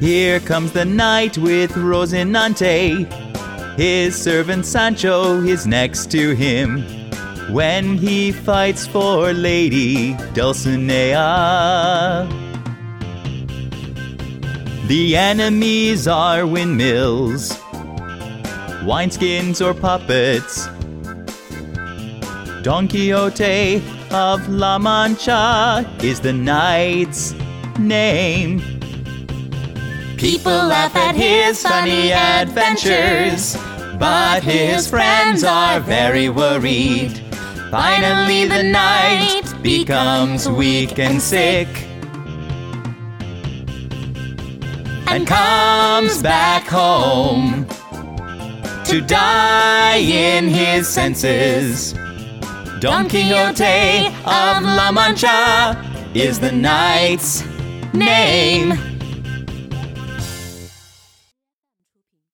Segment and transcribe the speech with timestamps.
[0.00, 3.06] Here comes the knight with Rosinante.
[3.76, 6.82] His servant Sancho is next to him
[7.52, 11.24] when he fights for Lady Dulcinea.
[14.88, 17.52] The enemies are windmills,
[18.84, 20.66] wineskins, or puppets.
[22.62, 27.34] Don Quixote of La Mancha is the knight's
[27.78, 28.73] name.
[30.16, 33.56] People laugh at his funny adventures,
[33.98, 37.20] but his friends are very worried.
[37.70, 41.68] Finally, the knight becomes weak and sick
[45.08, 47.66] and comes back home
[48.84, 51.92] to die in his senses.
[52.80, 55.80] Don Quixote of La Mancha
[56.14, 57.44] is the knight's
[57.92, 58.93] name.